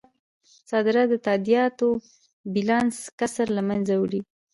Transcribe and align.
صادرات 0.69 1.07
د 1.11 1.13
تادیاتو 1.27 1.89
بیلانس 2.53 2.95
کسر 3.19 3.47
له 3.55 3.61
مینځه 3.67 3.95
وړي. 4.01 4.21